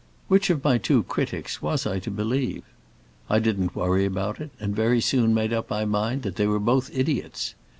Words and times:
Which 0.29 0.49
of 0.49 0.63
my 0.63 0.79
two 0.79 1.03
critics 1.03 1.61
was 1.61 1.85
I 1.85 1.99
to 1.99 2.09
believe? 2.09 2.63
I 3.29 3.37
didn't 3.37 3.75
worry 3.75 4.03
about 4.03 4.41
it 4.41 4.49
and 4.59 4.75
very 4.75 4.99
soon 4.99 5.31
made 5.31 5.53
up 5.53 5.69
my 5.69 5.85
mind 5.85 6.23
they 6.23 6.47
were 6.47 6.57
both 6.59 6.89
idiots. 6.91 7.53